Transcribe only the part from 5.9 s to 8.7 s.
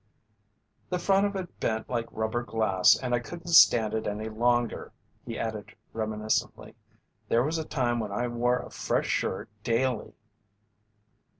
reminiscently: "There was a time when I wore